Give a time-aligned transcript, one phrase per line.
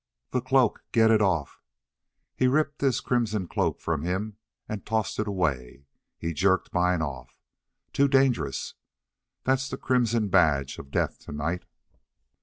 [0.31, 1.61] "That cloak, get it off!"
[2.35, 5.85] He ripped his crimson cloak from him and tossed it away.
[6.17, 7.39] He jerked mine off.
[7.93, 8.73] "Too dangerous!
[9.43, 11.65] That's the crimson badge of death to night."